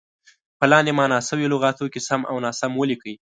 [0.59, 3.13] په لاندې معنا شوو لغتونو کې سم او ناسم ولیکئ.